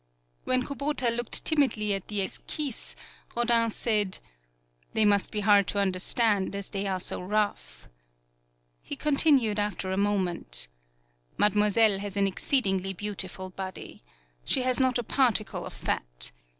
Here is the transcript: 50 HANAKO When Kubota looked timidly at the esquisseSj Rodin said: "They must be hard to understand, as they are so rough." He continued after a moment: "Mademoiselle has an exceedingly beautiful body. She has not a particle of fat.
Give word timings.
50 0.45 0.49
HANAKO 0.49 0.49
When 0.49 0.65
Kubota 0.95 1.15
looked 1.15 1.45
timidly 1.45 1.93
at 1.93 2.07
the 2.07 2.21
esquisseSj 2.21 2.95
Rodin 3.37 3.69
said: 3.69 4.17
"They 4.93 5.05
must 5.05 5.31
be 5.31 5.41
hard 5.41 5.67
to 5.67 5.77
understand, 5.77 6.55
as 6.55 6.71
they 6.71 6.87
are 6.87 6.99
so 6.99 7.21
rough." 7.21 7.87
He 8.81 8.95
continued 8.95 9.59
after 9.59 9.91
a 9.91 9.97
moment: 9.97 10.67
"Mademoiselle 11.37 11.99
has 11.99 12.17
an 12.17 12.25
exceedingly 12.25 12.93
beautiful 12.93 13.51
body. 13.51 14.01
She 14.43 14.63
has 14.63 14.79
not 14.79 14.97
a 14.97 15.03
particle 15.03 15.67
of 15.67 15.73
fat. 15.73 16.31